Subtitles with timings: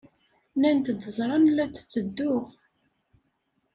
[0.55, 2.45] Nnant-d ẓran la d-ttedduɣ.